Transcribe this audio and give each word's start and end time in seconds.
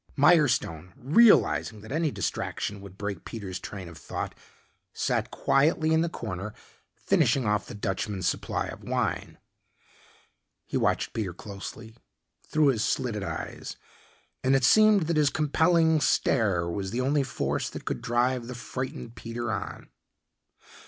Mirestone, 0.17 0.93
realizing 0.97 1.81
that 1.81 1.91
any 1.91 2.09
distraction 2.09 2.81
would 2.81 2.97
break 2.97 3.23
Peter's 3.23 3.59
train 3.59 3.87
of 3.87 3.99
thought, 3.99 4.33
sat 4.95 5.29
quietly 5.29 5.93
in 5.93 6.01
the 6.01 6.09
corner 6.09 6.55
finishing 6.95 7.45
off 7.45 7.67
the 7.67 7.75
Dutchman's 7.75 8.27
supply 8.27 8.65
of 8.65 8.81
wine. 8.81 9.37
He 10.65 10.75
watched 10.75 11.13
Peter 11.13 11.35
closely 11.35 11.93
through 12.47 12.69
his 12.69 12.83
slitted 12.83 13.21
eyes, 13.23 13.75
and 14.43 14.55
it 14.55 14.63
seemed 14.63 15.01
that 15.03 15.17
his 15.17 15.29
compelling 15.29 16.01
stare 16.01 16.67
was 16.67 16.89
the 16.89 17.01
only 17.01 17.21
force 17.21 17.69
that 17.69 17.85
could 17.85 18.01
drive 18.01 18.47
the 18.47 18.55
frightened 18.55 19.13
Peter 19.13 19.51
on. 19.51 19.91